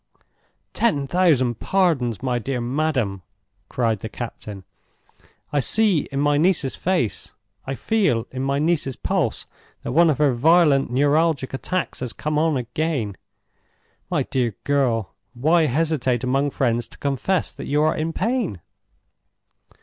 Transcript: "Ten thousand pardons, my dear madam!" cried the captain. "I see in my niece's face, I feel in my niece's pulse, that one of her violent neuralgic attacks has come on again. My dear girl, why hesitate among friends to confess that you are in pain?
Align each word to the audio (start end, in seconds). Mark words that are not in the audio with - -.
"Ten 0.73 1.05
thousand 1.05 1.59
pardons, 1.59 2.23
my 2.23 2.39
dear 2.39 2.59
madam!" 2.59 3.21
cried 3.69 3.99
the 3.99 4.09
captain. 4.09 4.63
"I 5.53 5.59
see 5.59 6.07
in 6.11 6.19
my 6.19 6.39
niece's 6.39 6.75
face, 6.75 7.33
I 7.67 7.75
feel 7.75 8.25
in 8.31 8.41
my 8.41 8.57
niece's 8.57 8.95
pulse, 8.95 9.45
that 9.83 9.91
one 9.91 10.09
of 10.09 10.17
her 10.17 10.33
violent 10.33 10.89
neuralgic 10.89 11.53
attacks 11.53 11.99
has 11.99 12.13
come 12.13 12.39
on 12.39 12.57
again. 12.57 13.15
My 14.09 14.23
dear 14.23 14.55
girl, 14.63 15.13
why 15.35 15.67
hesitate 15.67 16.23
among 16.23 16.49
friends 16.49 16.87
to 16.87 16.97
confess 16.97 17.51
that 17.51 17.67
you 17.67 17.83
are 17.83 17.95
in 17.95 18.11
pain? 18.11 18.59